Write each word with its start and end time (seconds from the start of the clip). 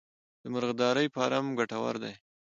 د 0.41 0.43
مرغدارۍ 0.53 1.07
فارم 1.15 1.45
ګټور 1.59 1.95
دی؟ 2.03 2.13